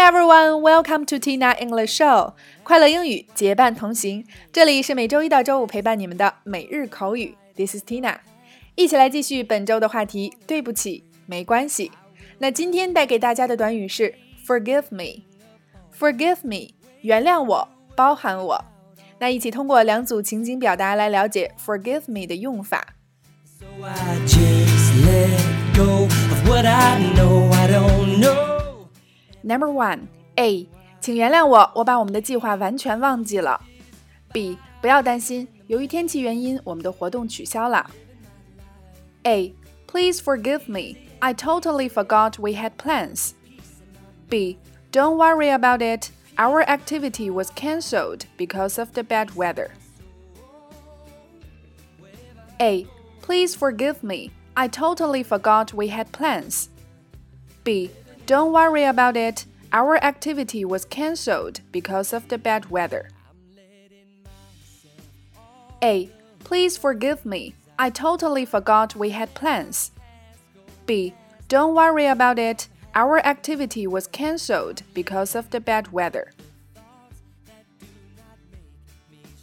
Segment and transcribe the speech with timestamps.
[0.00, 2.32] everyone, welcome to Tina English Show。
[2.62, 7.36] 快乐英语结伴同行，这里是每周一到周五陪伴你们的每日口语。
[7.54, 8.16] This is Tina，
[8.76, 10.32] 一起来继续本周的话题。
[10.46, 11.92] 对不起，没关系。
[12.38, 14.14] 那今天带给大家的短语是
[14.46, 15.24] Forgive me。
[15.96, 16.72] Forgive me，
[17.02, 18.64] 原谅我，包含我。
[19.18, 22.94] 那一起通过两组情景表达来了解 Forgive me 的用法。
[29.41, 30.67] Number one A，
[30.99, 33.61] 请原谅我，我把我们的计划完全忘记了。
[34.33, 37.89] B，不要担心，由于天气原因，我们的活动取消了。
[39.23, 39.53] A,
[39.87, 43.31] please forgive me, I totally forgot we had plans.
[44.29, 44.57] B,
[44.91, 49.69] don't worry about it, our activity was cancelled because of the bad weather.
[52.59, 52.85] A,
[53.21, 56.69] please forgive me, I totally forgot we had plans.
[57.63, 57.89] B,
[58.29, 59.45] don't worry about it.
[59.71, 63.09] Our activity was cancelled because of the bad weather.
[65.81, 66.09] A.
[66.43, 67.55] Please forgive me.
[67.77, 69.91] I totally forgot we had plans.
[70.85, 71.13] B.
[71.49, 72.69] Don't worry about it.
[72.93, 76.31] Our activity was cancelled because of the bad weather.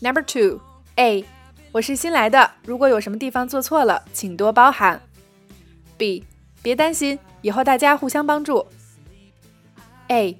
[0.00, 0.60] Number two.
[0.96, 1.24] A.
[1.72, 5.00] 我是新来的，如果有什么地方做错了，请多包涵。
[5.96, 6.24] B.
[6.62, 8.66] 别担心，以后大家互相帮助。
[10.09, 10.37] A.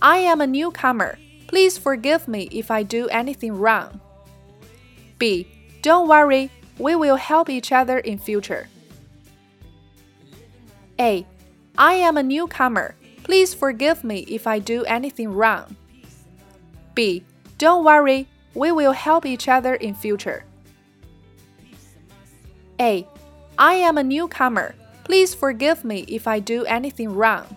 [0.00, 1.18] I am a newcomer.
[1.48, 4.00] Please forgive me if I do anything wrong.
[5.18, 5.48] B.
[5.82, 8.68] Don't worry, we will help each other in future.
[11.00, 11.26] A.
[11.76, 12.94] I am a newcomer.
[13.24, 15.76] Please forgive me if I do anything wrong.
[16.94, 17.24] B.
[17.58, 20.44] Don't worry, we will help each other in future.
[22.80, 23.06] A.
[23.58, 24.74] I am a newcomer.
[25.04, 27.56] Please forgive me if I do anything wrong.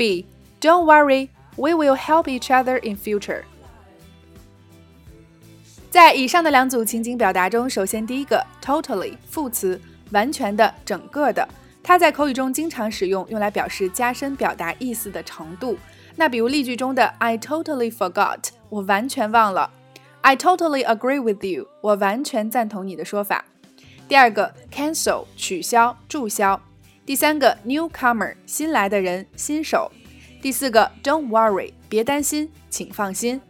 [0.00, 0.24] B.
[0.62, 3.42] Don't worry, we will help each other in future.
[5.90, 9.78] 在以上的两组情景表达中，首先第一个 totally 副词，
[10.10, 11.46] 完全的、整个的，
[11.82, 15.76] 它在口语中经常使用，用来表示加深表达意思的程度。
[16.16, 18.38] 那比如例句中的 I totally forgot，
[18.70, 19.70] 我完全忘了
[20.22, 23.44] ；I totally agree with you，我完全赞同你的说法。
[24.08, 26.58] 第二个 cancel 取消、注销。
[27.10, 29.90] 第三个 newcomer 新来的人、新手。
[30.40, 33.40] 第四个 don't worry 别担心，请放心。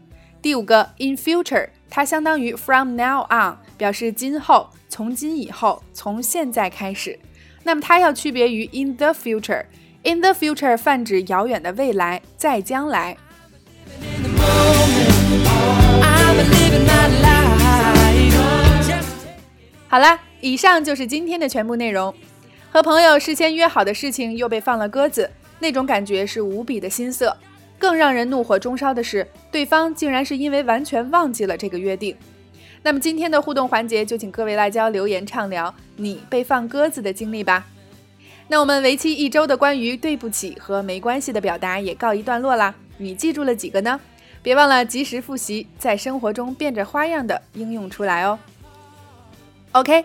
[0.41, 7.19] 第五个 in future 它相当于 from now on 表示今后、从今以后、从现在开始。
[7.63, 9.67] 那么它要区别于 in the future。
[10.05, 13.15] in the future 泛指遥远的未来，在将来。
[19.87, 22.15] 好啦，以上就是今天的全部内容。
[22.73, 27.37] 和朋友事先约好的事情又被放了鸽子，那种感觉是无比的心塞。
[27.79, 32.15] 更让人怒火中烧的是，对方竟然是因为完全忘记了这个约定。
[32.83, 37.67] 那么今天的互动环节，就请各位辣椒留言畅聊你被放鸽子的经历吧。
[38.49, 42.75] 那我们为期一周的关于对不起和没关系的表达也告一段落啦。
[42.99, 43.99] 你记住了几个呢？
[44.43, 48.39] 别忘了及时复习，在生活中变着花样的应用出来哦。
[49.73, 50.05] OK，